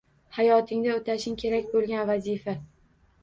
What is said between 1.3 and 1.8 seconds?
kerak